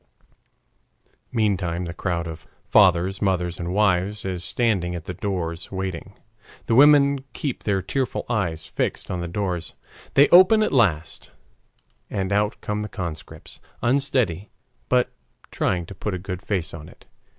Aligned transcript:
Meantime 1.31 1.85
the 1.85 1.93
crowd 1.93 2.25
of 2.25 2.47
fathers, 2.65 3.21
mothers, 3.21 3.59
and 3.59 3.71
wives 3.71 4.25
is 4.25 4.43
standing 4.43 4.95
at 4.95 5.03
the 5.05 5.13
doors 5.13 5.71
waiting. 5.71 6.17
The 6.65 6.73
women 6.73 7.23
keep 7.33 7.65
their 7.65 7.83
tearful 7.83 8.25
eyes 8.27 8.65
fixed 8.65 9.11
on 9.11 9.21
the 9.21 9.27
doors. 9.27 9.75
They 10.15 10.27
open 10.29 10.63
at 10.63 10.73
last, 10.73 11.29
and 12.09 12.33
out 12.33 12.59
come 12.61 12.81
the 12.81 12.89
conscripts, 12.89 13.59
unsteady, 13.83 14.49
but 14.89 15.11
trying 15.51 15.85
to 15.85 15.93
put 15.93 16.15
a 16.15 16.17
good 16.17 16.41
face 16.41 16.73
on 16.73 16.89
it. 16.89 17.05